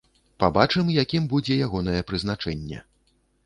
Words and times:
Пабачым, 0.43 0.87
якім 1.03 1.29
будзе 1.35 1.59
ягонае 1.67 2.01
прызначэнне. 2.13 2.85